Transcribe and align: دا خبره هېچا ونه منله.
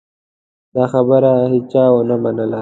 دا 0.75 0.83
خبره 0.93 1.31
هېچا 1.53 1.83
ونه 1.93 2.15
منله. 2.23 2.59